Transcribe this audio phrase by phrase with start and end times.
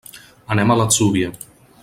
[0.55, 1.31] Anem a l'Atzúvia.